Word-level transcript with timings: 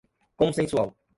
consensual 0.37 0.93